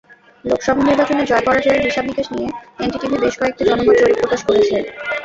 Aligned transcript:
লোকসভা 0.45 0.81
নির্বাচনে 0.81 1.23
জয়-পরাজয়ের 1.25 1.85
হিসাব-নিকাশ 1.87 2.27
নিয়ে 2.33 2.49
এনডিটিভি 2.79 3.17
বেশ 3.23 3.35
কয়েকটি 3.39 3.61
জনমত 3.67 3.95
জরিপ 4.01 4.17
প্রকাশ 4.21 4.41
করেছে। 4.47 4.75